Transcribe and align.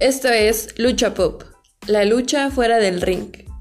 Esto 0.00 0.28
es 0.28 0.76
Lucha 0.76 1.14
Pop, 1.14 1.44
la 1.86 2.04
lucha 2.04 2.50
fuera 2.50 2.78
del 2.78 3.00
ring. 3.00 3.53